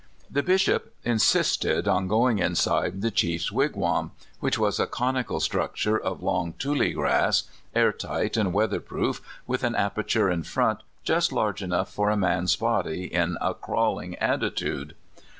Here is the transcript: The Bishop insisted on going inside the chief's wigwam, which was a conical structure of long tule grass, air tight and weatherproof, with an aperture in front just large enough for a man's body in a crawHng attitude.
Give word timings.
The 0.31 0.41
Bishop 0.41 0.95
insisted 1.03 1.87
on 1.87 2.07
going 2.07 2.39
inside 2.39 3.03
the 3.03 3.11
chief's 3.11 3.51
wigwam, 3.51 4.09
which 4.39 4.57
was 4.57 4.79
a 4.79 4.87
conical 4.87 5.39
structure 5.39 5.95
of 5.99 6.23
long 6.23 6.53
tule 6.53 6.91
grass, 6.93 7.43
air 7.75 7.91
tight 7.93 8.35
and 8.35 8.51
weatherproof, 8.51 9.21
with 9.45 9.63
an 9.63 9.75
aperture 9.75 10.27
in 10.27 10.41
front 10.41 10.81
just 11.03 11.31
large 11.31 11.61
enough 11.61 11.93
for 11.93 12.09
a 12.09 12.17
man's 12.17 12.55
body 12.55 13.13
in 13.13 13.37
a 13.41 13.53
crawHng 13.53 14.17
attitude. 14.19 14.95